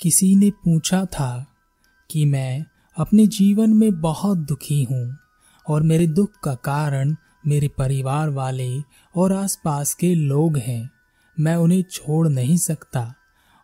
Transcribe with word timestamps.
किसी 0.00 0.36
ने 0.36 0.50
पूछा 0.50 1.04
था 1.04 1.46
कि 2.10 2.24
मैं 2.24 2.64
अपने 2.96 3.26
जीवन 3.26 3.70
में 3.70 4.00
बहुत 4.00 4.38
दुखी 4.38 4.84
हूँ 4.84 5.16
और 5.68 5.82
मेरे 5.82 6.06
दुख 6.06 6.30
का 6.44 6.54
कारण 6.54 7.16
मेरे 7.46 7.68
परिवार 7.68 8.30
वाले 8.30 8.80
और 9.16 9.32
आसपास 9.32 9.94
के 9.94 10.14
लोग 10.14 10.56
हैं। 10.56 10.90
मैं 11.40 11.56
उन्हें 11.56 11.82
छोड़ 11.82 12.28
नहीं 12.28 12.56
सकता 12.56 13.14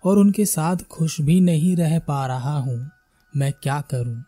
और 0.04 0.18
उनके 0.18 0.46
साथ 0.46 0.76
खुश 0.76 1.20
भी 1.20 1.40
नहीं 1.40 1.76
रह 1.76 1.98
पा 1.98 2.26
रहा 2.26 2.58
हूँ। 2.58 2.90
मैं 3.36 3.52
क्या 3.52 3.80
करूँ? 3.80 4.24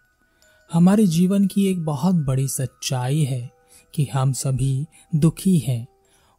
हमारे 0.72 1.06
जीवन 1.06 1.46
की 1.46 1.66
एक 1.66 1.84
बहुत 1.84 2.14
बड़ी 2.14 2.48
सच्चाई 2.48 3.24
है 3.24 3.50
कि 3.94 4.04
हम 4.04 4.32
सभी 4.32 4.86
दुखी 5.16 5.58
हैं 5.58 5.86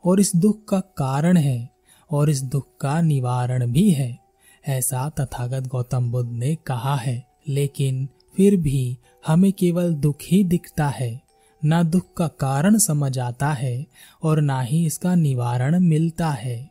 और 0.06 0.20
इस 0.20 0.36
दुख 0.36 0.66
का 0.70 0.80
कारण 0.80 1.38
है 1.38 1.70
और 2.12 2.30
इस 2.30 2.42
दुख 2.44 2.68
का 2.82 3.02
निवारण 3.02 3.72
भी 3.72 3.92
है। 3.92 4.29
ऐसा 4.70 5.10
तथागत 5.10 5.68
गौतम 5.68 6.12
बुद्ध 6.12 6.32
ने 6.32 6.56
कहा 6.56 6.96
है। 6.96 7.28
लेकिन 7.48 8.08
फिर 8.38 8.58
भी 8.58 8.98
हमें 9.28 9.54
केवल 9.54 9.94
दुख 9.94 10.16
ही 10.24 10.44
दिखता 10.44 10.88
है, 10.88 11.22
ना 11.66 11.84
दुख 11.84 12.14
का 12.18 12.28
कारण 12.28 12.78
समझ 12.78 13.20
आता 13.20 13.52
है 13.54 13.86
और 14.24 14.42
ना 14.42 14.62
ही 14.62 14.86
इसका 14.86 15.16
निवारण 15.16 15.80
मिलता 15.80 16.30
है। 16.30 16.70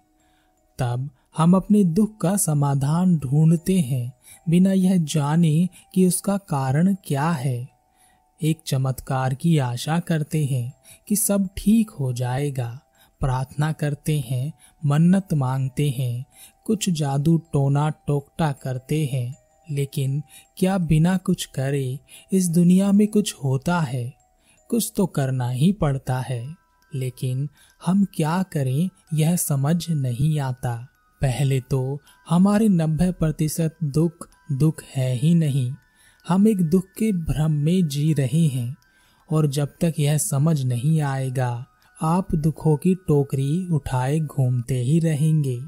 तब 0.79 1.11
हम 1.37 1.55
अपने 1.55 1.84
दुख 1.84 2.19
का 2.19 2.37
समाधान 2.37 3.16
ढूंढते 3.16 3.80
हैं, 3.80 4.12
बिना 4.49 4.73
यह 4.73 4.96
जाने 4.96 5.69
कि 5.95 6.07
उसका 6.07 6.37
कारण 6.37 6.95
क्या 7.05 7.30
है। 7.30 7.69
एक 8.43 8.60
चमत्कार 8.66 9.35
की 9.35 9.59
आशा 9.59 10.01
करते 10.01 10.45
हैं 10.45 10.73
कि 11.09 11.16
सब 11.16 11.49
ठीक 11.57 11.91
हो 11.91 12.12
जाएगा। 12.12 12.80
प्रार्थना 13.20 13.72
करते 13.72 14.18
हैं, 14.20 14.52
मन्नत 14.87 15.34
मांगते 15.34 15.88
हैं, 15.90 16.24
कुछ 16.65 16.90
जादू 16.90 17.37
टोना 17.52 17.88
टोकटा 18.06 18.52
करते 18.52 19.04
हैं, 19.12 19.34
लेकिन 19.70 20.23
क्या 20.56 20.79
बिना 20.79 21.16
कुछ 21.16 21.45
करे 21.45 21.98
इस 22.32 22.48
दुनिया 22.48 22.93
में 22.93 23.09
कुछ 23.09 23.34
होता 23.45 23.80
है? 23.80 24.12
कुछ 24.70 24.93
तो 24.96 25.06
करना 25.06 25.48
ही 25.48 25.73
पड़ता 25.73 26.18
है, 26.20 26.54
लेकिन 26.95 27.48
हम 27.87 28.04
क्या 28.04 28.43
करें 28.43 28.88
यह 29.15 29.37
समझ 29.37 29.90
नहीं 29.90 30.40
आता। 30.40 30.88
पहले 31.21 31.60
तो 31.60 32.00
हमारे 32.28 32.68
नब्बे 32.68 33.10
प्रतिशत 33.12 33.76
दुख 33.84 34.28
दुख 34.52 34.82
है 34.96 35.15
ही 35.15 35.34
नहीं। 35.34 35.73
हम 36.28 36.48
एक 36.48 36.62
दुख 36.62 36.84
के 36.98 37.12
भ्रम 37.12 37.52
में 37.52 37.88
जी 37.88 38.12
रहे 38.12 38.46
हैं, 38.46 38.76
और 39.30 39.46
जब 39.46 39.68
तक 39.80 39.95
यह 39.98 40.18
समझ 40.18 40.65
नहीं 40.65 41.00
आएगा 41.00 41.66
आप 42.02 42.35
दुखों 42.35 42.77
की 42.77 42.95
टोकरी 42.95 43.68
उठाए 43.73 44.18
घूमते 44.18 44.74
ही 44.74 44.99
रहेंगे। 44.99 45.60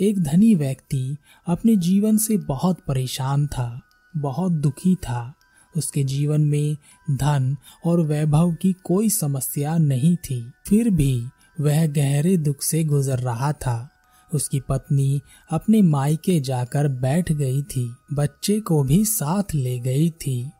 एक 0.00 0.22
धनी 0.22 0.54
व्यक्ति 0.54 1.16
अपने 1.46 1.76
जीवन 1.76 2.16
से 2.16 2.36
बहुत 2.36 2.80
परेशान 2.88 3.46
था, 3.46 3.80
बहुत 4.16 4.52
दुखी 4.52 4.94
था। 4.94 5.34
उसके 5.76 6.04
जीवन 6.04 6.40
में 6.40 6.76
धन 7.10 7.56
और 7.86 8.00
वैभव 8.00 8.52
की 8.52 8.72
कोई 8.72 9.08
समस्या 9.08 9.78
नहीं 9.78 10.16
थी। 10.16 10.52
फिर 10.66 10.90
भी 10.90 11.26
वह 11.60 11.86
गहरे 11.86 12.36
दुख 12.36 12.62
से 12.62 12.84
गुजर 12.84 13.18
रहा 13.18 13.52
था। 13.52 13.88
उसकी 14.34 14.60
पत्नी 14.60 15.20
अपने 15.50 15.82
मायके 15.82 16.40
जाकर 16.40 16.88
बैठ 16.88 17.32
गई 17.32 17.62
थी, 17.62 17.94
बच्चे 18.12 18.60
को 18.60 18.82
भी 18.84 19.04
साथ 19.04 19.54
ले 19.54 19.78
गई 19.78 20.10
थी 20.10 20.50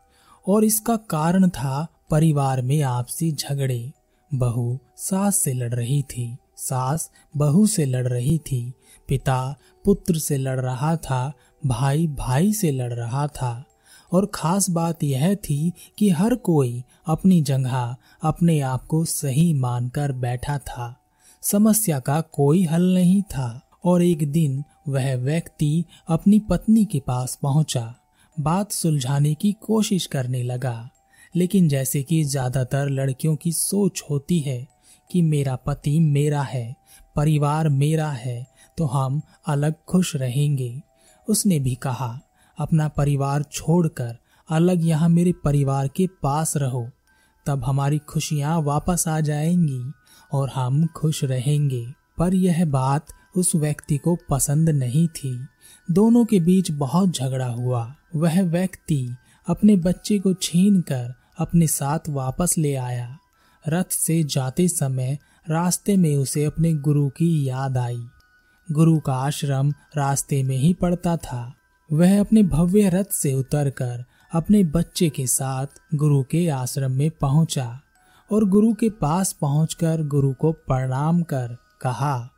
और 0.47 0.63
इसका 0.63 0.95
कारण 0.95 1.49
था 1.49 1.87
परिवार 2.09 2.61
में 2.61 2.81
आपसी 2.81 3.31
झगड़े। 3.31 3.91
बहू 4.33 4.79
सास 4.97 5.35
से 5.35 5.53
लड़ 5.53 5.73
रही 5.73 6.01
थी। 6.01 6.37
सास 6.57 7.11
बहू 7.37 7.67
से 7.67 7.85
लड़ 7.85 8.07
रही 8.07 8.37
थी। 8.37 8.73
पिता 9.07 9.55
पुत्र 9.85 10.17
से 10.17 10.37
लड़ 10.37 10.59
रहा 10.59 10.95
था। 10.95 11.33
भाई 11.65 12.07
भाई 12.07 12.53
से 12.53 12.71
लड़ 12.71 12.93
रहा 12.93 13.27
था। 13.27 13.65
और 14.13 14.31
खास 14.33 14.69
बात 14.69 15.03
यह 15.03 15.35
थी 15.35 15.73
कि 15.97 16.09
हर 16.09 16.35
कोई 16.35 16.83
अपनी 17.05 17.41
जगह 17.41 17.95
अपने 18.23 18.59
आप 18.59 18.85
को 18.85 19.05
सही 19.05 19.53
मानकर 19.53 20.11
बैठा 20.11 20.57
था। 20.57 21.01
समस्या 21.41 21.99
का 21.99 22.21
कोई 22.21 22.63
हल 22.63 22.95
नहीं 22.95 23.21
था। 23.21 23.65
और 23.85 24.03
एक 24.03 24.31
दिन 24.31 24.63
वह 24.87 25.15
व्यक्ति 25.15 25.85
अपनी 26.07 26.39
पत्नी 26.39 26.85
के 26.85 26.99
पास 26.99 27.39
पहुँचा। 27.41 27.95
बात 28.39 28.71
सुलझाने 28.71 29.33
की 29.33 29.51
कोशिश 29.51 30.05
करने 30.05 30.43
लगा। 30.43 30.89
लेकिन 31.39 31.67
जैसे 31.69 32.01
कि 32.03 32.23
ज़्यादातर 32.23 32.89
लड़कियों 32.89 33.35
की 33.35 33.51
सोच 33.51 34.03
होती 34.09 34.39
है 34.39 34.67
कि 35.09 35.21
मेरा 35.21 35.55
पति 35.55 35.99
मेरा 35.99 36.41
है, 36.41 36.75
परिवार 37.15 37.69
मेरा 37.69 38.09
है 38.11 38.45
तो 38.77 38.85
हम 38.85 39.21
अलग 39.47 39.73
खुश 39.87 40.15
रहेंगे। 40.15 40.81
उसने 41.27 41.59
भी 41.59 41.75
कहा, 41.75 42.19
अपना 42.57 42.87
परिवार 42.87 43.43
छोड़कर 43.43 44.17
अलग 44.49 44.85
यहाँ 44.85 45.09
मेरे 45.09 45.33
परिवार 45.43 45.87
के 45.87 46.07
पास 46.23 46.53
रहो। 46.57 46.87
तब 47.45 47.63
हमारी 47.65 47.97
खुशियाँ 47.99 48.59
वापस 48.61 49.07
आ 49.07 49.19
जाएँगी 49.19 49.91
और 50.31 50.49
हम 50.49 50.85
खुश 50.87 51.23
रहेंगे। 51.23 51.85
पर 52.17 52.33
यह 52.35 52.65
बात 52.65 53.13
उस 53.37 53.55
व्यक्ति 53.55 53.97
को 53.97 54.17
पसंद 54.29 54.69
नहीं 54.69 55.07
थी। 55.07 55.33
दोनों 55.87 56.25
के 56.25 56.39
बीच 56.39 56.71
बहुत 56.71 57.09
झगड़ा 57.09 57.47
हुआ। 57.47 57.83
वह 58.15 58.41
व्यक्ति 58.41 59.15
अपने 59.47 59.75
बच्चे 59.75 60.19
को 60.19 60.33
छीन 60.33 60.81
कर 60.81 61.13
अपने 61.39 61.67
साथ 61.67 61.99
वापस 62.09 62.55
ले 62.57 62.75
आया। 62.75 63.17
रथ 63.67 63.91
से 63.91 64.23
जाते 64.23 64.67
समय 64.67 65.17
रास्ते 65.49 65.97
में 65.97 66.15
उसे 66.15 66.45
अपने 66.45 66.73
गुरु 66.73 67.09
की 67.09 67.49
याद 67.49 67.77
आई। 67.77 68.03
गुरु 68.71 68.99
का 68.99 69.13
आश्रम 69.13 69.69
रास्ते 69.69 70.43
में 70.43 70.57
ही 70.57 70.73
पड़ता 70.73 71.17
था। 71.17 71.53
वह 71.93 72.19
अपने 72.19 72.43
भव्य 72.43 72.89
रथ 72.89 73.05
से 73.11 73.33
उतरकर 73.33 74.05
अपने 74.33 74.63
बच्चे 74.63 75.09
के 75.09 75.27
साथ 75.27 75.67
गुरु 75.95 76.23
के 76.23 76.49
आश्रम 76.49 76.91
में 76.91 77.11
पहुँचा 77.11 77.81
और 78.31 78.45
गुरु 78.45 78.73
के 78.73 78.89
पास 78.89 79.33
पहुंचकर 79.33 80.03
गुरु 80.03 80.33
को 80.33 80.51
प्रणाम 80.51 81.21
कर 81.21 81.57
कहा, 81.81 82.29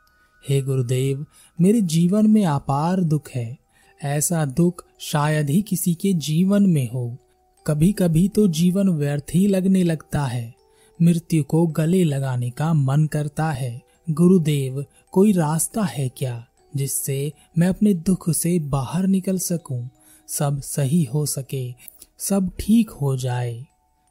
हे 0.49 0.61
गुरुदेव, 0.61 1.25
मेरे 1.61 1.81
जीवन 1.81 2.27
में 2.27 2.45
अपार 2.45 3.01
दुख 3.01 3.29
है। 3.29 3.57
ऐसा 4.03 4.45
दुख 4.45 4.85
शायद 4.99 5.49
ही 5.49 5.61
किसी 5.61 5.93
के 5.93 6.13
जीवन 6.13 6.65
में 6.65 6.91
हो। 6.91 7.17
कभी 7.65 7.91
कभी 7.91 8.27
तो 8.27 8.47
जीवन 8.47 8.89
व्यर्थ 8.89 9.33
ही 9.33 9.45
लगने 9.47 9.83
लगता 9.83 10.23
है। 10.25 10.53
मृत्यु 10.99 11.43
को 11.43 11.65
गले 11.67 12.03
लगाने 12.03 12.49
का 12.49 12.73
मन 12.73 13.05
करता 13.05 13.51
है। 13.51 13.81
गुरुदेव 14.09 14.83
कोई 15.11 15.31
रास्ता 15.31 15.83
है 15.83 16.07
क्या 16.09 16.45
जिससे 16.75 17.31
मैं 17.57 17.67
अपने 17.67 17.93
दुख 17.93 18.29
से 18.29 18.57
बाहर 18.59 19.07
निकल 19.07 19.37
सकूँ, 19.39 19.89
सब 20.29 20.61
सही 20.61 21.03
हो 21.03 21.25
सके 21.25 21.73
सब 22.19 22.51
ठीक 22.59 22.89
हो 22.91 23.15
जाए। 23.17 23.65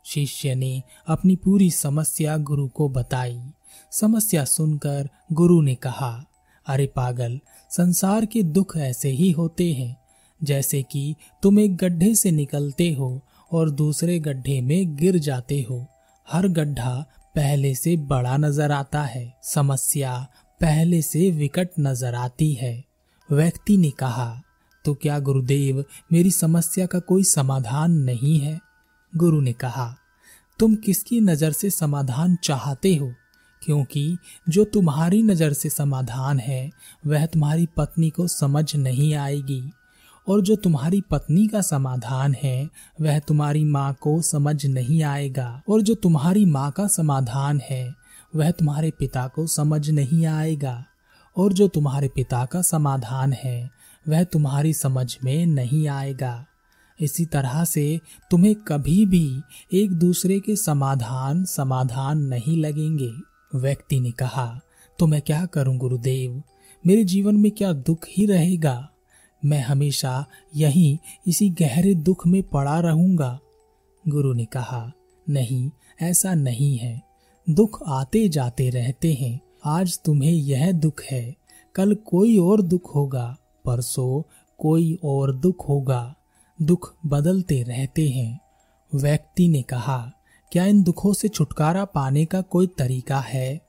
शिष्य 0.04 0.54
ने 0.54 0.82
अपनी 1.06 1.36
पूरी 1.36 1.70
समस्या 1.70 2.36
गुरु 2.36 2.68
को 2.68 2.88
बताई। 2.88 3.40
समस्या 3.92 4.44
सुनकर 4.44 5.08
गुरु 5.32 5.60
ने 5.62 5.74
कहा 5.74 6.12
अरे 6.66 6.86
पागल 6.86 7.38
संसार 7.70 8.26
के 8.26 8.42
दुख 8.42 8.76
ऐसे 8.76 9.10
ही 9.10 9.30
होते 9.30 9.72
हैं। 9.72 9.96
जैसे 10.40 10.82
कि 10.82 11.14
तुम 11.42 11.58
एक 11.58 11.76
गड्ढे 11.76 12.14
से 12.14 12.30
निकलते 12.30 12.92
हो 12.92 13.20
और 13.52 13.70
दूसरे 13.70 14.18
गड्ढे 14.18 14.60
में 14.60 14.96
गिर 14.96 15.18
जाते 15.18 15.60
हो। 15.70 15.86
हर 16.28 16.48
गड्ढा 16.48 16.94
पहले 17.34 17.74
से 17.74 17.96
बड़ा 17.96 18.36
नज़र 18.36 18.72
आता 18.72 19.02
है। 19.02 19.32
समस्या 19.44 20.16
पहले 20.60 21.02
से 21.02 21.30
विकट 21.30 21.70
नज़र 21.80 22.14
आती 22.14 22.52
है। 22.52 22.84
व्यक्ति 23.28 23.76
ने 23.76 23.90
कहा 23.90 24.42
तो 24.84 24.94
क्या 24.94 25.18
गुरुदेव, 25.18 25.84
मेरी 26.12 26.30
समस्या 26.30 26.86
का 26.86 26.98
कोई 26.98 27.24
समाधान 27.24 27.92
नहीं 27.92 28.38
है? 28.38 28.58
गुरु 29.12 29.40
ने 29.40 29.52
कहा, 29.52 29.94
तुम 30.58 30.74
किसकी 30.74 31.20
नज़र 31.20 31.52
से 31.52 31.70
समाधान 31.70 32.36
चाहते 32.44 32.94
हो? 32.94 33.12
क्योंकि 33.62 34.16
जो 34.48 34.64
तुम्हारी 34.64 35.22
नज़र 35.22 35.52
से 35.52 35.70
समाधान 35.70 36.38
है, 36.38 36.70
वह 37.06 37.26
तुम्हारी 37.26 37.66
पत्नी 37.76 38.10
को 38.10 38.26
समझ 38.26 38.76
नहीं 38.76 39.14
आएगी। 39.14 39.62
और 40.28 40.40
जो 40.40 40.56
तुम्हारी 40.56 41.00
पत्नी 41.00 41.48
का 41.48 41.60
समाधान 41.60 42.36
है, 42.42 42.70
वह 43.00 43.18
तुम्हारी 43.18 43.64
माँ 43.64 43.96
को 44.00 44.22
समझ 44.22 44.66
नहीं 44.66 45.02
आएगा। 45.02 45.62
और 45.68 45.82
जो 45.82 45.94
तुम्हारी 45.94 46.44
माँ 46.44 46.70
का 46.70 46.86
समाधान 46.86 47.60
है, 47.70 47.94
वह 48.36 48.50
तुम्हारे 48.50 48.90
पिता 48.90 49.28
को 49.28 49.46
समझ 49.46 49.90
नहीं 49.90 50.26
आएगा। 50.26 50.84
और 51.36 51.52
जो 51.52 51.68
तुम्हारे 51.68 52.08
पिता 52.08 52.44
का 52.44 52.62
समाधान 52.62 53.32
है, 53.32 53.70
वह 54.08 54.24
तुम्हारी 54.24 54.72
समझ 54.72 55.18
में 55.24 55.46
नहीं 55.46 55.88
आएगा। 55.88 56.46
इसी 57.00 57.24
तरह 57.24 57.64
से 57.64 58.00
तुम्हें 58.30 58.54
कभी 58.54 59.06
भी 59.06 59.40
एक 59.72 59.92
दूसरे 59.92 60.40
के 60.40 60.56
समाधान 60.56 61.44
समाधान 61.44 62.18
नहीं 62.18 62.56
लगेंगे। 62.56 63.12
व्यक्ति 63.54 64.00
ने 64.00 64.10
कहा 64.10 64.60
तो 64.98 65.06
मैं 65.06 65.22
क्या 65.22 65.46
करूँ, 65.46 65.76
गुरुदेव? 65.76 66.42
मेरे 66.86 67.04
जीवन 67.04 67.36
में 67.36 67.50
क्या 67.52 67.72
दुख 67.72 67.98
ही 68.08 68.26
रहेगा? 68.26 68.89
मैं 69.44 69.60
हमेशा 69.60 70.26
यहीं 70.56 70.98
इसी 71.26 71.50
गहरे 71.50 71.94
दुख 71.94 72.26
में 72.26 72.42
पड़ा 72.42 72.80
रहूँगा। 72.80 73.40
गुरु 74.08 74.32
ने 74.32 74.44
कहा, 74.44 74.92
नहीं, 75.28 75.70
ऐसा 76.02 76.34
नहीं 76.34 76.78
है। 76.78 77.02
दुख 77.50 77.82
आते 77.86 78.28
जाते 78.28 78.70
रहते 78.70 79.14
हैं। 79.14 79.40
आज 79.64 80.00
तुम्हें 80.04 80.32
यह 80.32 80.72
दुख 80.72 81.02
है। 81.10 81.36
कल 81.74 81.94
कोई 81.94 82.38
और 82.38 82.62
दुख 82.62 82.94
होगा। 82.94 83.36
परसों 83.64 84.30
कोई 84.58 84.98
और 85.04 85.34
दुख 85.34 85.68
होगा। 85.68 86.14
दुख 86.62 86.94
बदलते 87.06 87.62
रहते 87.62 88.10
हैं। 88.10 88.40
व्यक्ति 88.94 89.48
ने 89.48 89.62
कहा, 89.62 90.12
क्या 90.52 90.66
इन 90.66 90.82
दुखों 90.82 91.12
से 91.12 91.28
छुटकारा 91.28 91.84
पाने 91.84 92.24
का 92.24 92.40
कोई 92.40 92.66
तरीका 92.66 93.18
है? 93.20 93.60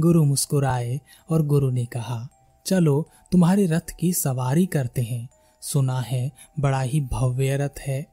गुरु 0.00 0.24
मुस्कुराए 0.24 1.00
और 1.30 1.46
गुरु 1.46 1.70
ने 1.70 1.84
कहा, 1.84 2.28
चलो 2.66 3.08
तुम्हारे 3.34 3.66
रथ 3.66 3.90
की 4.00 4.12
सवारी 4.12 4.66
करते 4.66 5.02
हैं। 5.02 5.28
सुना 5.60 6.00
है, 6.00 6.32
बड़ा 6.60 6.80
ही 6.80 7.00
भव्य 7.00 7.56
रथ 7.56 7.78
है। 7.78 8.06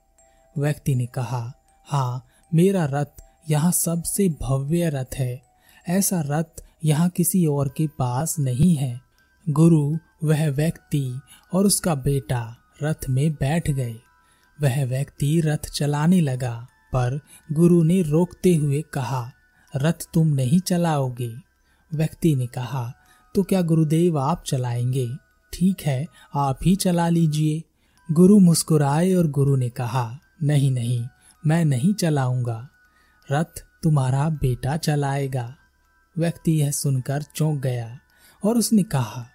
व्यक्ति 0.57 0.95
ने 0.95 1.05
कहा 1.05 1.53
हाँ 1.87 2.25
मेरा 2.53 2.85
रथ 2.85 3.23
यहाँ 3.49 3.71
सबसे 3.71 4.29
भव्य 4.29 4.89
रथ 4.89 5.15
है। 5.15 5.41
ऐसा 5.89 6.23
रथ 6.25 6.63
यहाँ 6.85 7.09
किसी 7.09 7.45
और 7.45 7.69
के 7.77 7.87
पास 7.87 8.39
नहीं 8.39 8.75
है। 8.75 9.01
गुरु, 9.49 9.97
वह 10.23 10.49
व्यक्ति 10.49 11.19
और 11.53 11.65
उसका 11.65 11.95
बेटा 11.95 12.57
रथ 12.83 13.09
में 13.09 13.33
बैठ 13.33 13.71
गए। 13.71 13.95
वह 14.61 14.85
व्यक्ति 14.85 15.41
रथ 15.41 15.69
चलाने 15.75 16.21
लगा, 16.21 16.67
पर 16.93 17.19
गुरु 17.51 17.83
ने 17.83 18.01
रोकते 18.01 18.55
हुए 18.55 18.81
कहा, 18.81 19.31
रथ 19.75 20.07
तुम 20.13 20.27
नहीं 20.27 20.59
चलाओगे। 20.59 21.35
व्यक्ति 21.93 22.35
ने 22.35 22.47
कहा 22.47 22.93
तो 23.35 23.43
क्या 23.43 23.61
गुरुदेव 23.61 24.19
आप 24.19 24.43
चलाएँगे? 24.43 25.09
ठीक 25.53 25.81
है, 25.81 26.07
आप 26.35 26.59
ही 26.65 26.75
चला 26.75 27.09
लीजिए। 27.09 27.63
गुरु 28.11 28.39
मुस्कुराए 28.39 29.13
और 29.13 29.27
गुरु 29.27 29.55
ने 29.55 29.69
कहा, 29.69 30.19
नहीं 30.43 30.71
नहीं, 30.71 31.07
मैं 31.47 31.65
नहीं 31.65 31.93
चलाऊँगा। 31.93 32.69
रथ 33.31 33.65
तुम्हारा 33.83 34.29
बेटा 34.29 34.77
चलाएगा। 34.77 35.55
व्यक्ति 36.17 36.61
यह 36.61 36.71
सुनकर 36.71 37.21
चौंक 37.21 37.61
गया 37.61 37.99
और 38.45 38.57
उसने 38.57 38.83
कहा, 38.83 39.25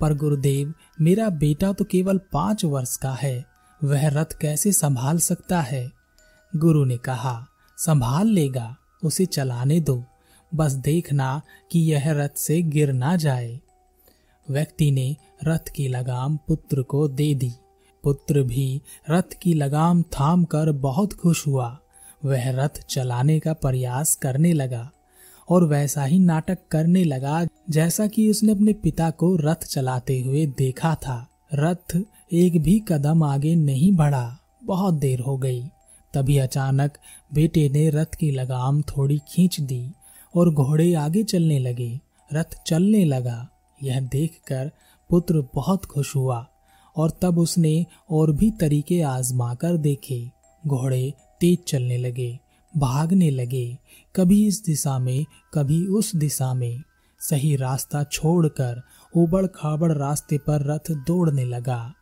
पर 0.00 0.14
गुरुदेव, 0.14 0.74
मेरा 1.00 1.28
बेटा 1.28 1.72
तो 1.72 1.84
केवल 1.84 2.20
पाँच 2.32 2.64
वर्ष 2.64 2.96
का 2.96 3.12
है। 3.12 3.46
वह 3.84 4.08
रथ 4.08 4.38
कैसे 4.40 4.72
संभाल 4.72 5.18
सकता 5.18 5.60
है? 5.60 5.92
गुरु 6.56 6.84
ने 6.84 6.96
कहा, 6.96 7.46
संभाल 7.78 8.26
लेगा, 8.26 8.76
उसे 9.04 9.26
चलाने 9.26 9.80
दो। 9.80 10.04
बस 10.54 10.72
देखना 10.72 11.42
कि 11.70 11.80
यह 11.80 12.12
रथ 12.12 12.36
से 12.36 12.62
गिर 12.62 12.92
ना 12.92 13.16
जाए। 13.16 13.60
व्यक्ति 14.50 14.90
ने 14.90 15.16
रथ 15.44 15.68
की 15.76 15.88
लगाम 15.88 16.36
पुत्र 16.36 16.82
को 16.82 17.08
दे 17.08 17.34
दी। 17.34 17.52
पुत्र 18.04 18.42
भी 18.42 18.82
रथ 19.10 19.32
की 19.42 19.54
लगाम 19.54 20.02
थाम 20.02 20.44
कर 20.44 20.72
बहुत 20.72 21.12
खुश 21.12 21.46
हुआ। 21.46 21.78
वह 22.24 22.50
रथ 22.50 22.86
चलाने 22.90 23.40
का 23.40 23.52
प्रयास 23.52 24.14
करने 24.14 24.52
लगा 24.52 24.90
और 25.48 25.64
वैसा 25.64 26.04
ही 26.04 26.18
नाटक 26.18 26.58
करने 26.70 27.04
लगा 27.04 27.46
जैसा 27.70 28.06
कि 28.06 28.30
उसने 28.30 28.52
अपने 28.52 28.72
पिता 28.72 29.10
को 29.10 29.36
रथ 29.36 29.64
चलाते 29.64 30.20
हुए 30.20 30.46
देखा 30.46 30.94
था। 30.94 31.28
रथ 31.54 31.98
एक 32.32 32.62
भी 32.62 32.82
कदम 32.88 33.22
आगे 33.22 33.54
नहीं 33.54 33.92
बढ़ा। 33.92 34.38
बहुत 34.64 34.94
देर 34.94 35.20
हो 35.20 35.38
गई। 35.38 35.64
तभी 36.14 36.38
अचानक 36.38 36.98
बेटे 37.34 37.68
ने 37.68 37.90
रथ 37.90 38.14
की 38.20 38.30
लगाम 38.30 38.82
थोड़ी 38.82 39.18
खींच 39.28 39.60
दी। 39.60 39.92
और 40.34 40.50
घोड़े 40.54 40.94
आगे 40.94 41.22
चलने 41.22 41.58
लगे, 41.58 42.00
रथ 42.32 42.62
चलने 42.66 43.04
लगा। 43.04 43.48
यह 43.82 44.00
देखकर 44.00 44.70
पुत्र 45.10 45.44
बहुत 45.54 45.84
खुश 45.84 46.16
हुआ 46.16 46.46
और 46.96 47.10
तब 47.22 47.38
उसने 47.38 47.86
और 48.10 48.32
भी 48.32 48.50
तरीके 48.50 49.00
आजमा 49.02 49.54
कर 49.54 49.76
देखे। 49.76 50.30
घोड़े 50.66 51.12
तेज 51.40 51.58
चलने 51.68 51.96
लगे, 51.96 52.38
भागने 52.76 53.30
लगे, 53.30 53.78
कभी 54.16 54.46
इस 54.46 54.62
दिशा 54.66 54.98
में, 54.98 55.24
कभी 55.54 55.86
उस 55.86 56.16
दिशा 56.16 56.54
में। 56.54 56.82
सही 57.20 57.56
रास्ता 57.56 58.04
छोड़कर 58.04 58.82
उबड़ 59.16 59.46
खाबड़ 59.46 59.92
रास्ते 59.92 60.38
पर 60.38 60.66
रथ 60.66 60.92
दौड़ने 61.06 61.44
लगा। 61.44 61.92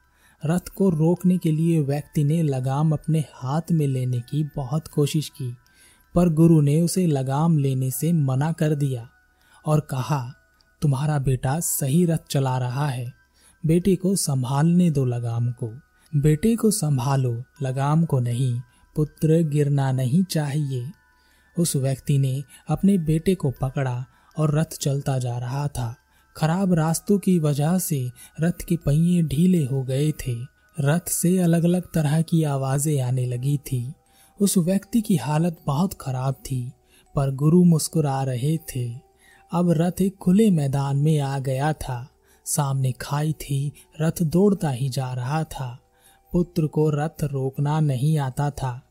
रथ 0.46 0.68
को 0.68 0.90
रोकने 0.90 1.38
के 1.38 1.52
लिए 1.52 1.80
व्यक्ति 1.80 2.24
ने 2.24 2.42
लगाम 2.42 2.92
अपने 2.92 3.24
हाथ 3.34 3.72
में 3.72 3.86
लेने 3.86 4.20
की 4.20 4.44
बहुत 4.56 4.88
कोशिश 4.88 5.28
की। 5.28 5.54
पर 6.14 6.28
गुरु 6.28 6.60
ने 6.60 6.80
उसे 6.82 7.06
लगाम 7.06 7.58
लेने 7.58 7.90
से 7.90 8.12
मना 8.12 8.52
कर 8.52 8.74
दिया 8.74 9.08
और 9.66 9.80
कहा, 9.80 10.32
तुम्हारा 10.82 11.18
बेटा 11.18 11.60
सही 11.60 12.04
रथ 12.06 12.28
चला 12.30 12.58
रहा 12.58 12.86
है। 12.86 13.12
बेटे 13.66 13.96
को 13.96 14.16
संभालने 14.16 14.90
दो 14.90 15.04
लगाम 15.04 15.50
को। 15.50 15.72
बेटे 16.16 16.56
को 16.56 16.70
संभालो, 16.70 17.44
लगाम 17.62 18.04
को 18.04 18.20
नहीं, 18.20 18.60
पुत्र 18.96 19.42
गिरना 19.42 19.92
नहीं 19.92 20.24
चाहिए 20.24 20.90
उस 21.56 21.76
व्यक्ति 21.76 22.18
ने 22.18 22.42
अपने 22.68 22.98
बेटे 22.98 23.34
को 23.34 23.50
पकड़ा 23.50 24.04
और 24.38 24.58
रथ 24.58 24.78
चलता 24.80 25.18
जा 25.18 25.38
रहा 25.38 25.68
था। 25.68 25.94
खराब 26.36 26.72
रास्तों 26.74 27.18
की 27.18 27.38
वजह 27.38 27.78
से 27.78 28.10
रथ 28.40 28.64
के 28.68 28.76
पहिए 28.76 29.22
ढीले 29.22 29.64
हो 29.64 29.82
गए 29.82 30.10
थे। 30.10 30.34
रथ 30.80 31.08
से 31.08 31.38
अलग 31.38 31.64
अलग 31.64 31.82
तरह 31.94 32.22
की 32.22 32.42
आवाज़ें 32.44 33.00
आने 33.00 33.26
लगी 33.26 33.56
थी। 33.56 33.94
उस 34.40 34.58
व्यक्ति 34.58 35.00
की 35.00 35.16
हालत 35.16 35.60
बहुत 35.66 35.94
खराब 35.94 36.34
थी, 36.34 36.72
पर 37.14 37.34
गुरु 37.34 37.64
मुस्कुरा 37.64 38.22
रहे 38.22 38.58
थे। 38.58 38.94
अब 39.52 39.70
रथ 39.70 40.02
एक 40.02 40.16
खुले 40.16 40.50
मैदान 40.50 40.96
में 40.96 41.20
आ 41.20 41.38
गया 41.38 41.72
था। 41.72 42.08
सामने 42.44 42.92
खाई 42.92 43.32
थी, 43.32 43.72
रथ 44.00 44.22
दौड़ता 44.22 44.70
ही 44.70 44.88
जा 44.88 45.12
रहा 45.12 45.44
था। 45.44 45.78
पुत्र 46.32 46.66
को 46.66 46.90
रथ 46.90 47.24
रोकना 47.24 47.80
नहीं 47.80 48.18
आता 48.18 48.50
था। 48.50 48.82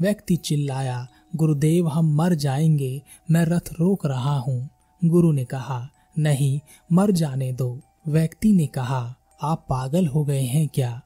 व्यक्ति 0.00 0.36
चिल्लाया, 0.36 1.08
गुरुदेव, 1.36 1.88
हम 1.88 2.14
मर 2.14 2.34
जाएँगे, 2.34 3.02
मैं 3.30 3.44
रथ 3.44 3.72
रोक 3.80 4.06
रहा 4.06 4.38
हूँ। 4.38 4.68
गुरु 5.04 5.32
ने 5.32 5.44
कहा, 5.44 5.88
नहीं, 6.18 6.60
मर 6.92 7.10
जाने 7.10 7.52
दो। 7.52 7.80
व्यक्ति 8.08 8.52
ने 8.52 8.66
कहा, 8.66 9.14
आप 9.42 9.66
पागल 9.68 10.06
हो 10.06 10.24
गए 10.24 10.42
हैं 10.42 10.68
क्या? 10.68 11.02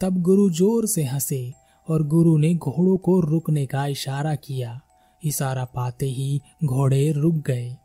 तब 0.00 0.22
गुरु 0.22 0.50
ज़ोर 0.50 0.86
से 0.86 1.04
हंसे 1.04 1.65
और 1.88 2.06
गुरु 2.06 2.38
ने 2.38 2.54
घोड़ों 2.54 2.96
को 2.96 3.20
रुकने 3.20 3.66
का 3.66 3.86
इशारा 3.86 4.34
किया। 4.34 4.80
इशारा 5.24 5.64
पाते 5.64 6.06
ही 6.06 6.40
घोड़े 6.64 7.12
रुक 7.12 7.34
गए। 7.34 7.76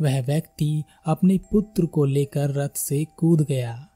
वह 0.00 0.22
व्यक्ति 0.22 0.84
अपने 1.06 1.38
पुत्र 1.38 1.86
को 1.86 2.04
लेकर 2.04 2.50
रथ 2.50 2.76
से 2.76 3.06
कूद 3.16 3.40
गया। 3.40 3.88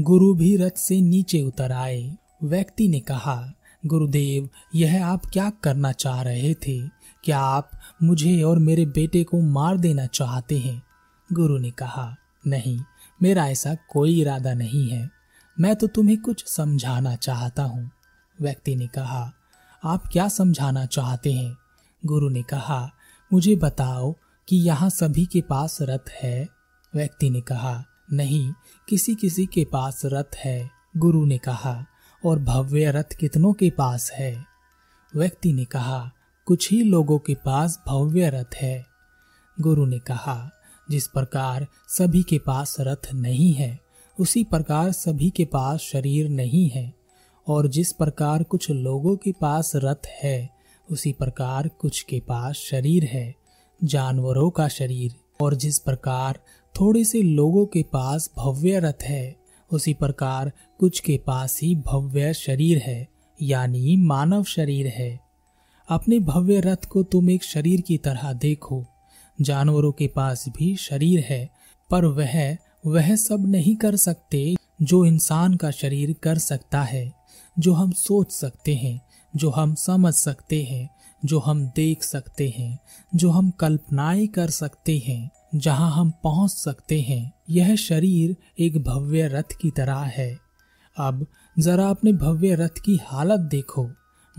गुरु 0.00 0.34
भी 0.34 0.56
रथ 0.56 0.76
से 0.76 1.00
नीचे 1.00 1.42
उतर 1.42 1.72
आए। 1.72 2.16
व्यक्ति 2.42 2.88
ने 2.88 3.00
कहा, 3.00 3.52
गुरुदेव, 3.86 4.48
यह 4.74 5.06
आप 5.06 5.26
क्या 5.26 5.50
करना 5.50 5.92
चाह 5.92 6.22
रहे 6.22 6.54
थे? 6.54 6.88
क्या 7.24 7.38
आप 7.38 7.70
मुझे 8.02 8.42
और 8.42 8.58
मेरे 8.58 8.86
बेटे 8.86 9.24
को 9.24 9.40
मार 9.40 9.76
देना 9.76 10.06
चाहते 10.06 10.58
हैं? 10.58 10.82
गुरु 11.32 11.58
ने 11.58 11.70
कहा, 11.70 12.16
नहीं, 12.46 12.80
मेरा 13.22 13.48
ऐसा 13.48 13.76
कोई 13.90 14.20
इरादा 14.20 14.54
नहीं 14.54 14.88
है। 14.88 15.10
मैं 15.60 15.76
तो 15.76 15.86
तुम्हें 15.86 16.20
कुछ 16.20 16.44
समझाना 16.46 17.16
चाहता 17.16 17.62
हूँ। 17.62 17.90
व्यक्ति 18.40 18.76
ने 18.76 18.86
कहा, 18.86 19.32
आप 19.84 20.06
क्या 20.12 20.28
समझाना 20.28 20.86
चाहते 20.86 21.32
हैं? 21.32 21.56
गुरु 22.06 22.28
ने 22.28 22.42
कहा, 22.42 22.90
मुझे 23.32 23.56
बताओ 23.56 24.14
कि 24.48 24.56
यहाँ 24.56 24.90
सभी 24.90 25.26
के 25.26 25.40
पास 25.40 25.78
रथ 25.82 26.10
है? 26.22 26.48
व्यक्ति 26.94 27.30
ने 27.30 27.40
कहा, 27.40 27.84
नहीं 28.12 28.52
किसी 28.88 29.14
किसी 29.14 29.46
के 29.46 29.64
पास 29.64 30.02
रथ 30.04 30.36
है। 30.36 30.70
गुरु 30.96 31.24
ने 31.24 31.38
कहा, 31.38 31.86
और 32.26 32.38
भव्य 32.38 32.90
रथ 32.90 33.16
कितनों 33.20 33.52
के 33.52 33.70
पास 33.70 34.10
है? 34.10 34.44
व्यक्ति 35.16 35.52
ने 35.52 35.64
कहा, 35.64 36.10
कुछ 36.46 36.70
ही 36.70 36.82
लोगों 36.82 37.18
के 37.18 37.34
पास 37.34 37.80
भव्य 37.88 38.30
रथ 38.30 38.54
है। 38.54 38.86
गुरु 39.60 39.86
ने 39.86 39.98
कहा, 39.98 40.50
जिस 40.90 41.08
प्रकार 41.08 41.66
सभी 41.88 42.22
के 42.22 42.38
पास 42.38 42.76
रथ 42.80 43.12
नहीं 43.14 43.52
है, 43.52 43.80
उसी 44.20 44.44
प्रकार 44.44 44.92
सभी 44.92 45.30
के 45.30 45.44
पास 45.44 45.80
शरीर 45.80 46.28
नहीं 46.28 46.70
है। 46.70 47.01
और 47.48 47.68
जिस 47.68 47.92
प्रकार 47.92 48.42
कुछ 48.42 48.70
लोगों 48.70 49.16
के 49.16 49.32
पास 49.32 49.72
रथ 49.76 50.06
है, 50.22 50.50
उसी 50.90 51.12
प्रकार 51.12 51.68
कुछ 51.68 52.02
के 52.02 52.20
पास 52.20 52.54
शरीर 52.54 53.04
है, 53.04 53.34
जानवरों 53.84 54.50
का 54.50 54.68
शरीर। 54.68 55.14
और 55.40 55.54
जिस 55.54 55.78
प्रकार 55.78 56.40
थोड़े 56.80 57.04
से 57.04 57.22
लोगों 57.22 57.66
के 57.66 57.82
पास 57.82 58.30
भव्य 58.36 58.80
रथ 58.80 59.02
है, 59.02 59.36
उसी 59.72 59.94
प्रकार 59.94 60.52
कुछ 60.78 61.00
के 61.00 61.20
पास 61.26 61.60
ही 61.62 61.76
भव्य 61.76 62.34
शरीर 62.34 62.78
है, 62.78 63.08
यानी 63.42 63.96
मानव 63.96 64.44
शरीर 64.44 64.86
है। 64.86 65.20
अपने 65.88 66.18
भव्य 66.18 66.60
रथ 66.60 66.84
को 66.84 67.02
तुम 67.02 67.30
एक 67.30 67.44
शरीर 67.44 67.80
की 67.80 67.98
तरह 67.98 68.32
देखो। 68.32 68.84
जानवरों 69.40 69.92
के 69.92 70.06
पास 70.06 70.44
भी 70.48 70.76
शरीर 70.76 71.20
है, 71.20 71.50
पर 71.90 72.04
वह 72.04 72.56
वह 72.86 73.16
सब 73.16 73.46
नहीं 73.48 73.76
कर 73.76 73.96
सकते 73.96 74.54
जो 74.82 75.04
इंसान 75.04 75.54
का 75.54 75.70
शरीर 75.70 76.16
कर 76.22 76.38
सकता 76.38 76.82
है। 76.82 77.21
जो 77.58 77.72
हम 77.72 77.92
सोच 77.92 78.32
सकते 78.32 78.74
हैं, 78.74 79.06
जो 79.36 79.50
हम 79.50 79.74
समझ 79.74 80.14
सकते 80.14 80.62
हैं, 80.62 80.90
जो 81.24 81.38
हम 81.38 81.66
देख 81.66 82.02
सकते 82.02 82.54
हैं, 82.58 82.78
जो 83.14 83.30
हम 83.30 83.50
कल्पनाएँ 83.50 84.26
कर 84.26 84.50
सकते 84.50 84.98
हैं, 84.98 85.30
जहाँ 85.54 85.90
हम 85.92 86.10
पहुँच 86.10 86.50
सकते 86.50 87.00
हैं, 87.00 87.32
यह 87.50 87.76
शरीर 87.76 88.36
एक 88.58 88.78
भव्य 88.78 89.28
रथ 89.28 89.56
की 89.60 89.70
तरह 89.70 89.96
है। 89.96 90.38
अब 90.96 91.26
जरा 91.58 91.90
अपने 91.90 92.12
भव्य 92.12 92.54
रथ 92.54 92.82
की 92.84 93.00
हालत 93.04 93.40
देखो। 93.40 93.90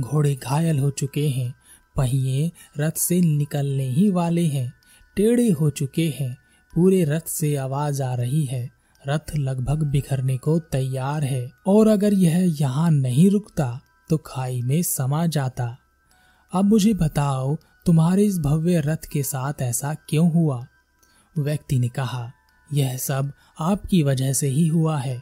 घोड़े 0.01 0.35
घायल 0.35 0.79
हो 0.79 0.89
चुके 0.89 1.29
हैं, 1.29 1.55
पहिए 1.95 2.51
रथ 2.79 2.91
से 2.91 3.21
निकलने 3.21 3.89
ही 3.89 4.09
वाले 4.09 4.45
हैं, 4.45 4.73
टेढ़े 5.15 5.49
हो 5.49 5.69
चुके 5.69 6.13
हैं, 6.19 6.37
पूरे 6.75 7.03
रथ 7.03 7.27
से 7.27 7.55
आवाज़ 7.55 8.03
आ 8.03 8.13
रही 8.15 8.45
है। 8.45 8.82
रथ 9.07 9.35
लगभग 9.35 9.83
बिखरने 9.83 10.37
को 10.37 10.59
तैयार 10.59 11.23
है 11.23 11.51
और 11.67 11.87
अगर 11.87 12.13
यह 12.13 12.55
यहाँ 12.61 12.91
नहीं 12.91 13.29
रुकता 13.31 13.79
तो 14.09 14.17
खाई 14.17 14.61
में 14.61 14.81
समा 14.83 15.25
जाता। 15.25 15.77
अब 16.53 16.65
मुझे 16.65 16.93
बताओ, 16.93 17.55
तुम्हारे 17.85 18.23
इस 18.23 18.39
भव्य 18.39 18.81
रथ 18.81 19.05
के 19.11 19.23
साथ 19.23 19.61
ऐसा 19.61 19.93
क्यों 19.93 20.31
हुआ? 20.31 20.65
व्यक्ति 21.37 21.79
ने 21.79 21.87
कहा, 21.87 22.31
यह 22.73 22.97
सब 22.97 23.31
आपकी 23.59 24.03
वजह 24.03 24.33
से 24.33 24.47
ही 24.47 24.67
हुआ 24.67 24.97
है। 24.97 25.21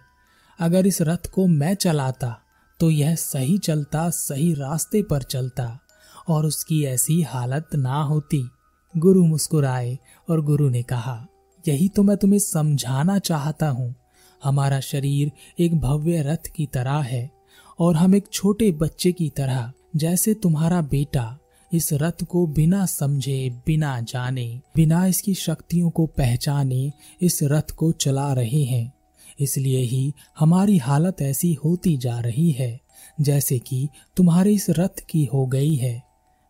अगर 0.60 0.88
इस 0.88 1.02
रथ 1.02 1.30
को 1.34 1.48
मैं 1.48 1.74
चलाता 1.74 2.38
तो 2.80 2.90
यह 2.90 3.16
सही 3.16 3.58
चलता, 3.58 4.10
सही 4.10 4.54
रास्ते 4.54 5.04
पर 5.04 5.22
चलता, 5.22 5.80
और 6.28 6.46
उसकी 6.46 6.84
ऐसी 6.86 7.22
हालत 7.22 7.76
ना 7.76 8.02
होती। 8.04 8.50
गुरु 8.98 9.26
मुस्कुराए 9.26 10.00
और 10.30 10.42
गुरु 10.42 10.70
ने 10.70 10.84
कहा 10.84 11.26
यही 11.68 11.88
तो 11.88 12.04
मैं 12.04 12.18
तुम्हें 12.18 12.40
समझाना 12.40 13.20
चाहता 13.20 13.70
हूँ। 13.70 13.96
हमारा 14.44 14.80
शरीर 14.80 15.32
एक 15.60 15.80
भव्य 15.80 16.22
रथ 16.22 16.48
की 16.56 16.66
तरह 16.66 16.98
है 16.98 17.32
और 17.80 17.96
हम 17.96 18.16
एक 18.16 18.28
छोटे 18.34 18.72
बच्चे 18.72 19.12
की 19.12 19.30
तरह, 19.30 19.72
जैसे 19.96 20.34
तुम्हारा 20.34 20.82
बेटा, 20.82 21.38
इस 21.74 21.94
रथ 21.94 22.24
को 22.24 22.48
बिना 22.48 22.86
समझे, 22.86 23.50
बिना 23.66 24.02
जाने, 24.02 24.62
बिना 24.76 25.06
इसकी 25.06 25.34
शक्तियों 25.34 25.90
को 25.90 26.06
पहचाने 26.06 26.92
इस 27.22 27.40
रथ 27.44 27.72
को 27.72 27.92
चला 27.92 28.34
रहे 28.34 28.64
हैं। 28.64 28.94
इसलिए 29.40 29.80
ही 29.80 30.14
हमारी 30.40 30.78
हालत 30.78 31.22
ऐसी 31.22 31.54
होती 31.54 31.98
जा 31.98 32.20
रही 32.20 32.52
है, 32.52 32.80
जैसे 33.22 33.60
कि 33.60 33.90
तुम्हारे 34.18 34.54
इस 34.54 34.70
रथ 34.70 35.00
की 35.10 35.26
हो 35.26 35.46
गई 35.46 35.76
है। 35.76 36.04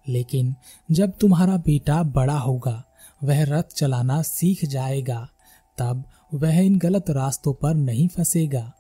लेकिन 0.10 0.56
जब 0.91 1.13
तुम्हारा 1.18 1.58
बेटा 1.58 2.03
बड़ा 2.03 2.38
होगा 2.38 2.84
वह 3.24 3.44
रथ 3.44 3.63
चलाना 3.63 4.22
सीख 4.22 4.66
जाएगा, 4.66 5.30
तब 5.78 6.04
वह 6.34 6.60
इन 6.60 6.78
गलत 6.78 7.10
रास्तों 7.10 7.54
पर 7.54 7.75
नहीं 7.75 8.08
फंसेगा। 8.08 8.74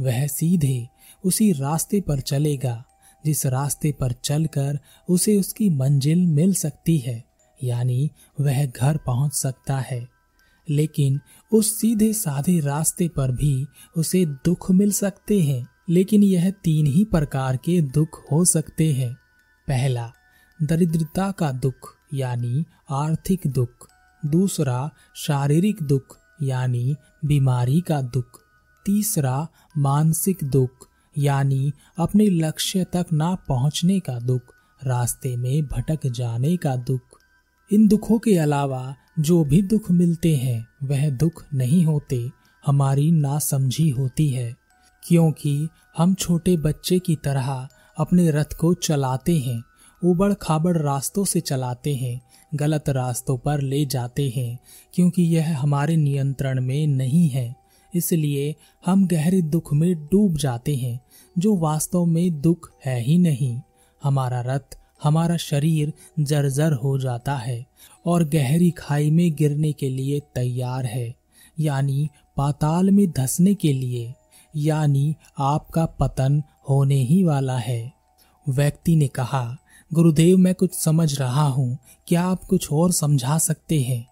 वह 0.00 0.26
सीधे 0.26 0.88
उसी 1.24 1.52
रास्ते 1.52 2.00
पर 2.00 2.20
चलेगा, 2.20 2.84
जिस 3.24 3.46
रास्ते 3.46 3.92
पर 3.92 4.12
चलकर 4.12 4.78
उसे 5.08 5.36
उसकी 5.36 5.70
मंजिल 5.70 6.26
मिल 6.26 6.54
सकती 6.54 6.98
है, 6.98 7.24
यानी 7.64 8.10
वह 8.40 8.66
घर 8.66 8.96
पहुँच 8.96 9.32
सकता 9.32 9.78
है। 9.78 10.08
लेकिन 10.70 11.20
उस 11.52 11.80
सीधे 11.80 12.12
साधे 12.12 12.60
रास्ते 12.60 13.08
पर 13.08 13.32
भी 13.32 13.66
उसे 13.96 14.26
दुख 14.26 14.70
मिल 14.70 14.92
सकते 14.92 15.40
हैं, 15.40 15.68
लेकिन 15.90 16.22
यह 16.22 16.50
तीन 16.50 16.86
ही 16.86 17.04
प्रकार 17.04 17.56
के 17.56 17.80
दुख 17.80 18.32
हो 18.32 18.44
सकते 18.44 18.92
हैं। 18.92 19.14
पहला, 19.68 20.12
दरिद्रता 20.62 21.30
का 21.30 21.52
दुख। 21.52 21.95
यानी 22.14 22.64
आर्थिक 22.90 23.40
दुख, 23.46 23.88
दूसरा 24.26 24.90
शारीरिक 25.14 25.82
दुख, 25.82 26.18
यानी 26.42 26.96
बीमारी 27.24 27.80
का 27.80 28.02
दुख, 28.02 28.40
तीसरा 28.86 29.48
मानसिक 29.78 30.38
दुख, 30.44 30.88
यानी 31.18 31.72
अपने 31.98 32.26
लक्ष्य 32.26 32.84
तक 32.84 33.06
ना 33.12 33.34
पहुँचने 33.34 34.00
का 34.00 34.18
दुख, 34.18 34.42
रास्ते 34.84 35.36
में 35.36 35.66
भटक 35.66 36.06
जाने 36.06 36.56
का 36.56 36.76
दुख। 36.76 37.00
इन 37.72 37.88
दुखों 37.88 38.18
के 38.18 38.38
अलावा 38.38 38.94
जो 39.18 39.44
भी 39.44 39.62
दुख 39.62 39.90
मिलते 39.90 40.36
हैं, 40.36 40.68
वह 40.82 41.10
दुख 41.10 41.44
नहीं 41.54 41.84
होते, 41.84 42.30
हमारी 42.66 43.10
नासमझी 43.10 43.88
होती 43.88 44.28
है। 44.28 44.56
क्योंकि 45.02 45.68
हम 45.96 46.14
छोटे 46.14 46.56
बच्चे 46.56 46.98
की 46.98 47.16
तरह 47.16 47.68
अपने 47.98 48.30
रथ 48.30 48.56
को 48.60 48.74
चलाते 48.74 49.38
हैं 49.38 49.62
उबड़ 50.04 50.34
खाबड़ 50.34 50.76
रास्तों 50.76 51.24
से 51.24 51.40
चलाते 51.40 51.94
हैं, 51.94 52.20
गलत 52.54 52.88
रास्तों 52.88 53.38
पर 53.38 53.60
ले 53.60 53.84
जाते 53.86 54.32
हैं, 54.36 54.58
क्योंकि 54.94 55.22
यह 55.22 55.58
हमारे 55.58 55.96
नियंत्रण 55.96 56.60
में 56.60 56.86
नहीं 56.86 57.28
है। 57.28 57.54
इसलिए 57.94 58.54
हम 58.86 59.06
गहरे 59.06 59.42
दुख 59.42 59.72
में 59.74 59.94
डूब 59.94 60.36
जाते 60.36 60.76
हैं, 60.76 61.00
जो 61.38 61.56
वास्तव 61.56 62.04
में 62.04 62.40
दुख 62.40 62.70
है 62.84 63.00
ही 63.00 63.18
नहीं। 63.18 63.60
हमारा 64.02 64.40
रथ 64.40 64.78
हमारा 65.02 65.36
शरीर 65.36 65.92
जर्जर 66.20 66.72
हो 66.72 66.98
जाता 66.98 67.36
है 67.36 67.66
और 68.06 68.24
गहरी 68.24 68.70
खाई 68.70 69.10
में 69.10 69.34
गिरने 69.34 69.72
के 69.72 69.88
लिए 69.88 70.20
तैयार 70.34 70.86
है, 70.86 71.14
यानी 71.60 72.08
पाताल 72.36 72.90
में 72.90 73.10
धसने 73.10 73.54
के 73.54 73.72
लिए, 73.72 74.14
यानी 74.56 75.14
आपका 75.38 75.86
पतन 75.86 76.42
होने 76.68 76.94
ही 76.94 77.22
वाला 77.24 77.58
है। 77.58 77.92
व्यक्ति 78.48 78.96
ने 78.96 79.08
कहा 79.08 79.56
गुरुदेव, 79.92 80.38
मैं 80.38 80.54
कुछ 80.54 80.74
समझ 80.74 81.18
रहा 81.18 81.42
हूँ। 81.42 81.78
क्या 82.06 82.22
आप 82.22 82.44
कुछ 82.44 82.72
और 82.72 82.92
समझा 82.92 83.38
सकते 83.38 83.80
हैं? 83.80 84.06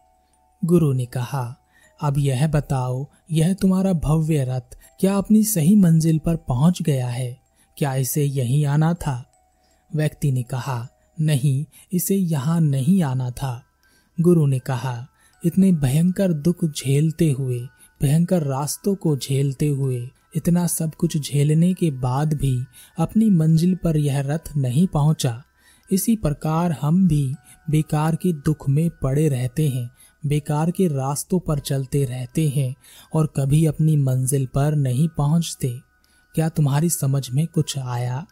गुरु 0.65 0.93
ने 0.93 1.07
कहा, 1.07 1.57
अब 2.03 2.19
यह 2.19 2.49
बताओ, 2.49 3.07
यह 3.33 3.55
तुम्हारा 3.55 3.93
भव्य 3.93 4.45
रथ 4.45 4.79
क्या 5.01 5.17
अपनी 5.17 5.45
सही 5.45 5.77
मंजिल 5.77 6.19
पर 6.19 6.37
पहुँच 6.37 6.83
गया 6.83 7.09
है? 7.09 7.39
क्या 7.77 7.95
इसे 7.95 8.25
यहीं 8.25 8.67
आना 8.67 8.95
था? 8.95 9.33
व्यक्ति 9.95 10.33
ने 10.33 10.43
कहा, 10.43 10.89
नहीं, 11.21 11.65
इसे 11.93 12.17
यहाँ 12.17 12.61
नहीं 12.61 13.03
आना 13.03 13.31
था। 13.31 13.63
गुरु 14.21 14.47
ने 14.47 14.59
कहा, 14.59 15.07
इतने 15.45 15.73
भयंकर 15.73 16.33
दुख 16.33 16.65
झेलते 16.65 17.31
हुए, 17.31 17.61
भयंकर 18.03 18.43
रास्तों 18.43 18.95
को 18.95 19.17
झेलते 19.17 19.69
हुए, 19.69 20.09
इतना 20.37 20.67
सब 20.67 20.95
कुछ 20.95 21.31
झेलने 21.31 21.75
के 21.75 21.91
बाद 21.91 22.35
भी 22.35 22.65
अपनी 22.99 23.31
मंजिल 23.31 23.75
पर 23.75 23.97
यह 23.97 24.21
रथ 24.21 24.57
नहीं 24.57 24.87
पहुँचा। 24.87 25.43
इसी 25.93 26.17
प्रकार 26.17 26.73
हम 26.73 27.09
भी 27.09 27.35
बेकार 27.71 28.17
के 28.17 28.33
दुख 28.33 28.69
में 28.69 28.91
पड़े 29.03 29.29
रहते 29.29 29.69
हैं, 29.69 29.91
बेकार 30.27 30.71
के 30.71 30.87
रास्तों 30.89 31.41
पर 31.41 31.59
चलते 31.59 32.05
रहते 32.05 32.49
हैं 32.49 32.75
और 33.15 33.33
कभी 33.37 33.67
अपनी 33.67 33.97
मंजिल 33.97 34.47
पर 34.47 34.75
नहीं 34.75 35.09
पहुँचते। 35.09 35.81
क्या 36.35 36.49
तुम्हारी 36.49 36.91
समझ 36.91 37.31
में 37.31 37.47
कुछ 37.47 37.79
आया? 37.79 38.27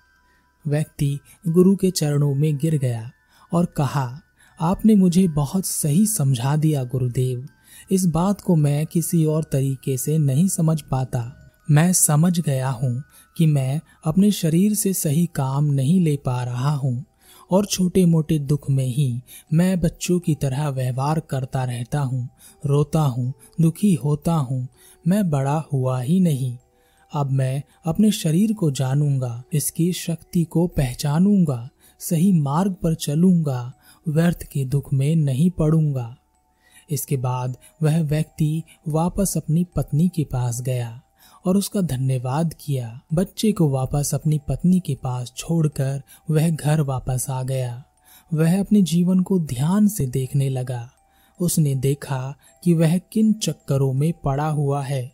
व्यक्ति 0.67 1.19
गुरु 1.49 1.77
के 1.77 1.91
चरणों 1.91 2.35
में 2.35 2.57
गिर 2.57 2.79
गया 2.79 3.11
और 3.53 3.67
कहा, 3.67 4.21
आपने 4.61 4.95
मुझे 4.95 5.29
बहुत 5.29 5.67
सही 5.67 6.07
समझा 6.07 6.57
दिया 6.57 6.85
गुरुदेव। 6.85 7.49
इस 7.91 8.07
बात 8.07 8.41
को 8.41 8.57
मैं 8.57 8.87
किसी 8.87 9.25
और 9.25 9.45
तरीके 9.45 9.97
से 9.97 10.19
नहीं 10.19 10.49
समझ 10.49 10.81
पाता। 10.81 11.53
मैं 11.71 11.93
समझ 11.93 12.41
गया 12.41 12.71
हूँ 12.71 13.03
कि 13.37 13.47
मैं 13.47 13.81
अपने 14.05 14.31
शरीर 14.31 14.75
से 14.75 14.93
सही 14.93 15.27
काम 15.35 15.65
नहीं 15.65 16.01
ले 16.01 16.17
पा 16.17 16.43
रहा 16.45 16.71
हूँ। 16.71 17.05
और 17.53 17.67
छोटे 17.67 18.05
मोटे 18.07 18.39
दुख 18.39 18.71
में 18.71 18.87
ही 18.87 19.23
मैं 19.53 19.81
बच्चों 19.81 20.19
की 20.21 20.35
तरह 20.35 20.69
व्यवहार 20.69 21.21
करता 21.21 21.65
रहता 21.65 22.01
हूँ, 22.01 22.29
रोता 22.67 23.01
हूँ, 23.01 23.33
दुखी 23.61 23.95
होता 23.95 24.35
हूँ। 24.35 24.69
मैं 25.09 25.31
बड़ा 25.31 25.65
हुआ 25.73 26.01
ही 26.01 26.21
नहीं। 26.21 26.57
अब 27.13 27.31
मैं 27.31 27.63
अपने 27.87 28.11
शरीर 28.11 28.53
को 28.53 28.71
जानूँगा, 28.71 29.43
इसकी 29.53 29.93
शक्ति 29.93 30.45
को 30.45 30.67
पहचानूँगा, 30.67 31.69
सही 31.99 32.33
मार्ग 32.33 32.73
पर 32.73 32.95
चलूँगा, 32.95 33.73
व्यर्थ 34.09 34.43
के 34.43 34.65
दुख 34.65 34.93
में 34.93 35.17
नहीं 35.17 35.51
पड़ूँगा। 35.51 36.17
इसके 36.91 37.17
बाद 37.17 37.57
वह 37.83 38.03
व्यक्ति 38.03 38.63
वापस 38.89 39.35
अपनी 39.37 39.65
पत्नी 39.77 40.09
के 40.09 40.25
पास 40.25 40.61
गया। 40.61 41.03
और 41.47 41.57
उसका 41.57 41.81
धन्यवाद 41.81 42.55
किया। 42.61 43.01
बच्चे 43.15 43.53
को 43.53 43.69
वापस 43.69 44.11
अपनी 44.15 44.41
पत्नी 44.49 44.81
के 44.81 44.95
पास 44.95 45.33
छोड़कर 45.37 46.03
वह 46.31 46.51
घर 46.51 46.81
वापस 46.81 47.27
आ 47.31 47.43
गया। 47.43 47.85
वह 48.35 48.61
अपने 48.61 48.83
जीवन 48.83 49.21
को 49.21 49.39
ध्यान 49.39 49.89
से 49.89 50.07
देखने 50.07 50.49
लगा। 50.49 50.91
उसने 51.41 51.75
देखा 51.75 52.35
कि 52.65 52.75
वह 52.75 52.99
किन 52.99 53.33
चक्करों 53.33 53.93
में 53.93 54.13
पड़ा 54.13 54.49
हुआ 54.49 54.83
है। 54.83 55.13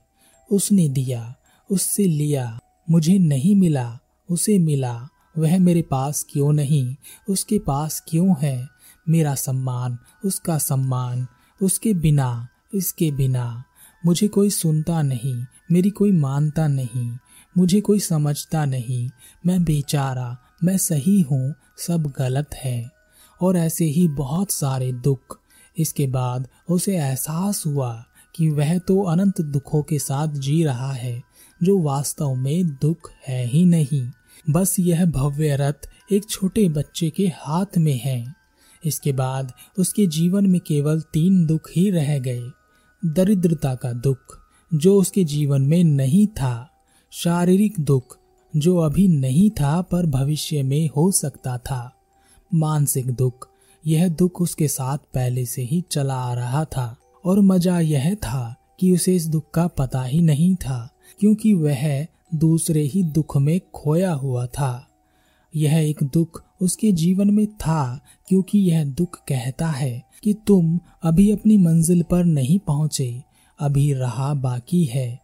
उसने 0.53 0.89
दिया, 0.89 1.35
उससे 1.71 2.05
लिया, 2.05 2.61
मुझे 2.91 3.19
नहीं 3.19 3.55
मिला, 3.55 3.99
उसे 4.31 4.59
मिला। 4.59 5.09
वह 5.39 5.59
मेरे 5.59 5.83
पास 5.83 6.27
क्यों 6.31 6.53
नहीं? 6.53 6.97
उसके 7.29 7.59
पास 7.59 8.05
क्यों 8.09 8.35
है? 8.43 8.69
मेरा 9.09 9.35
सम्मान, 9.35 9.99
उसका 10.25 10.59
सम्मान, 10.59 11.27
उसके 11.63 11.95
बिना, 11.95 12.49
इसके 12.75 13.11
बिना। 13.11 13.65
मुझे 14.07 14.29
कोई 14.29 14.51
सुनता 14.51 15.03
नहीं, 15.03 15.45
मेरी 15.73 15.91
कोई 15.91 16.13
मानता 16.13 16.69
नहीं, 16.69 17.19
मुझे 17.59 17.81
कोई 17.81 18.01
समझता 18.01 18.65
नहीं। 18.65 19.11
मैं 19.47 19.65
बेचारा, 19.65 20.37
मैं 20.65 20.79
सही 20.79 21.21
हूँ, 21.21 21.55
सब 21.79 22.13
गलत 22.19 22.55
है। 22.55 22.91
और 23.43 23.57
ऐसे 23.57 23.85
ही 23.85 24.09
बहुत 24.09 24.51
सारे 24.51 24.93
दुख। 24.93 25.41
इसके 25.79 26.07
बाद 26.07 26.49
उसे 26.71 26.97
एहसास 26.97 27.67
हुआ 27.67 28.05
कि 28.35 28.51
वह 28.51 28.79
तो 28.79 29.03
अनंत 29.03 29.41
दुखों 29.41 29.83
के 29.83 29.99
साथ 29.99 30.29
जी 30.29 30.65
रहा 30.65 30.93
है, 30.93 31.23
जो 31.63 31.79
वास्तव 31.79 32.35
में 32.35 32.69
दुख 32.69 33.11
है 33.27 33.47
ही 33.47 33.65
नहीं। 33.65 34.11
बस 34.51 34.77
यह 34.79 35.05
भव्य 35.05 35.57
रथ 35.57 35.91
एक 36.13 36.29
छोटे 36.31 36.69
बच्चे 36.69 37.11
के 37.11 37.33
हाथ 37.37 37.79
में 37.79 37.99
है। 37.99 38.35
इसके 38.85 39.13
बाद 39.13 39.53
उसके 39.79 40.07
जीवन 40.07 40.47
में 40.47 40.61
केवल 40.61 41.01
तीन 41.01 41.47
दुख 41.47 41.71
ही 41.77 41.91
रह 41.91 42.19
गए। 42.19 42.51
दरिद्रता 43.07 43.75
का 43.75 43.93
दुख, 43.93 44.41
जो 44.75 45.01
उसके 45.01 45.25
जीवन 45.25 45.63
में 45.63 45.85
नहीं 45.85 46.27
था। 46.27 46.71
शारीरिक 47.11 47.75
दुख, 47.81 48.19
जो 48.57 48.77
अभी 48.77 49.09
नहीं 49.09 49.51
था, 49.51 49.83
पर 49.83 50.07
भविष्य 50.07 50.63
में 50.63 50.89
हो 50.89 51.11
सकता 51.11 51.59
था। 51.59 52.01
मानसिक 52.55 53.11
दुख, 53.11 53.49
यह 53.87 54.09
दुख 54.09 54.41
उसके 54.41 54.69
साथ 54.69 54.99
पहले 54.99 55.47
से 55.47 55.63
ही 55.63 55.85
चला 55.91 56.15
आ 56.15 56.35
रहा 56.35 56.65
था, 56.65 56.97
और 57.25 57.41
मज़ा 57.41 57.81
यह 57.81 58.15
था 58.15 58.57
कि 58.81 58.93
उसे 58.93 59.17
इस 59.17 59.27
दुख 59.27 59.51
का 59.51 59.67
पता 59.67 60.03
ही 60.03 60.21
नहीं 60.21 60.55
था, 60.55 60.91
क्योंकि 61.21 61.55
वह 61.55 62.07
दूसरे 62.35 62.83
ही 62.83 63.03
दुख 63.03 63.37
में 63.37 63.61
खोया 63.75 64.13
हुआ 64.13 64.47
था। 64.47 64.89
यह 65.57 65.77
एक 65.77 66.03
दुख 66.03 66.43
उसके 66.63 66.93
जीवन 66.93 67.31
में 67.31 67.47
था, 67.47 68.05
क्योंकि 68.29 68.59
यह 68.59 68.85
दुख 68.85 69.17
कहता 69.17 69.69
है 69.69 70.08
कि 70.23 70.35
तुम 70.47 70.79
अभी 71.03 71.31
अपनी 71.31 71.57
मंजिल 71.59 72.03
पर 72.03 72.25
नहीं 72.25 72.59
पहुँचे, 72.59 73.11
अभी 73.59 73.93
रहा 73.93 74.33
बाकी 74.35 74.85
है 74.85 75.19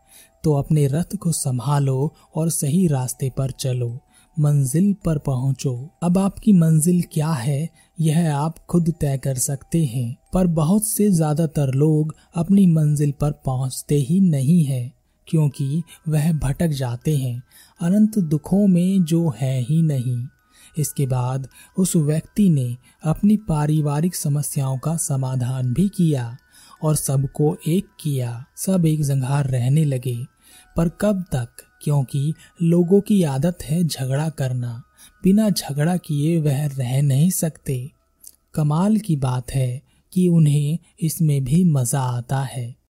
तो 0.45 0.53
अपने 0.53 0.87
रथ 0.87 1.17
को 1.17 1.31
संभालो 1.33 2.13
और 2.35 2.49
सही 2.51 2.87
रास्ते 2.87 3.31
पर 3.31 3.51
चलो, 3.51 3.89
मंजिल 4.37 4.93
पर 5.05 5.19
पहुंचो। 5.19 5.73
अब 6.03 6.19
आपकी 6.19 6.53
मंजिल 6.53 7.03
क्या 7.13 7.31
है, 7.31 7.69
यह 7.99 8.35
आप 8.37 8.59
खुद 8.71 8.93
तय 9.01 9.19
कर 9.19 9.35
सकते 9.37 9.85
हैं, 9.85 10.17
पर 10.35 10.47
बहुत 10.49 10.87
से 10.87 11.09
ज़्यादातर 11.11 11.73
लोग 11.75 12.15
अपनी 12.35 12.67
मंजिल 12.67 13.13
पर 13.21 13.33
पहुँचते 13.47 13.99
ही 14.01 14.21
नहीं 14.21 14.63
है, 14.65 14.93
क्योंकि 15.29 15.83
वह 16.09 16.33
भटक 16.35 16.69
जाते 16.69 17.17
हैं, 17.17 17.43
अनंत 17.81 18.19
दुखों 18.21 18.67
में 18.67 19.05
जो 19.05 19.29
है 19.39 19.59
ही 19.61 19.83
नहीं। 19.83 20.17
इसके 20.79 21.07
बाद 21.07 21.49
उस 21.79 21.97
व्यक्ति 21.97 22.51
ने 22.51 22.77
अपनी 23.05 23.37
पारिवारिक 23.37 24.17
समस्याओं 24.17 24.79
का 24.79 24.97
समाधान 24.97 25.73
भी 25.73 25.89
किया 25.89 26.37
और 26.83 26.97
सबको 26.97 27.57
एक 27.69 27.87
किया, 28.01 28.45
सब 28.57 28.87
एक 28.87 29.05
जंघार 29.05 29.47
रहने 29.47 29.85
लगे। 29.85 30.27
पर 30.77 30.89
कब 30.89 31.25
तक? 31.33 31.49
क्योंकि 31.83 32.35
लोगों 32.63 33.01
की 33.01 33.23
आदत 33.23 33.59
है 33.63 33.85
झगड़ा 33.85 34.29
करना। 34.29 34.83
बिना 35.25 35.51
झगड़ा 35.51 35.97
किए 35.97 36.41
वह 36.41 36.67
रह 36.67 37.03
नहीं 37.03 37.31
सकते। 37.31 37.91
कमाल 38.55 38.97
की 38.97 39.17
बात 39.17 39.51
है 39.51 39.83
कि 40.13 40.29
उन्हें 40.29 40.79
इसमें 41.01 41.45
भी 41.45 41.65
मज़ा 41.65 42.01
आता 42.01 42.41
है। 42.41 42.77